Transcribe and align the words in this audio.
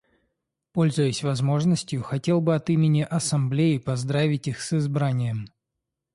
Пользуясь 0.71 1.21
возможностью, 1.21 2.01
хотел 2.01 2.41
бы 2.41 2.55
от 2.55 2.71
имени 2.71 3.03
Ассамблеи 3.03 3.77
поздравить 3.77 4.47
их 4.47 4.59
с 4.59 4.73
избранием. 4.73 5.45